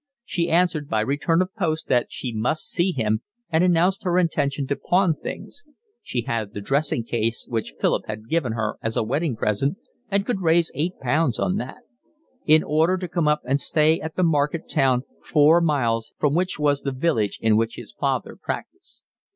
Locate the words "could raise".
10.25-10.71